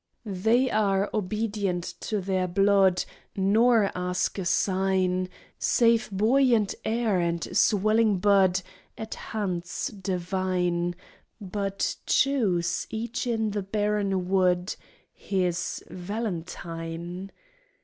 They 0.25 0.67
are 0.71 1.11
obedient 1.13 1.83
to 2.09 2.21
their 2.21 2.47
blood, 2.47 3.05
Nor 3.35 3.91
ask 3.93 4.39
a 4.39 4.45
sign, 4.45 5.29
Save 5.59 6.09
buoyant 6.11 6.73
air 6.83 7.19
and 7.19 7.55
swelling 7.55 8.17
bud, 8.17 8.61
At 8.97 9.13
hands 9.13 9.89
divine, 9.89 10.95
But 11.39 11.97
choose, 12.07 12.87
each 12.89 13.27
in 13.27 13.51
the 13.51 13.61
barren 13.61 14.27
wood, 14.27 14.75
His 15.13 15.83
valentine. 15.87 17.31